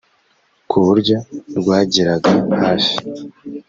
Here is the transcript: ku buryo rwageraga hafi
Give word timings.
ku 0.69 0.77
buryo 0.85 1.17
rwageraga 1.59 2.33
hafi 2.61 2.95